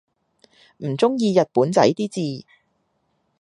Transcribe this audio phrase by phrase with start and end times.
[0.77, 2.09] 唔中意日本仔啲
[2.39, 2.47] 字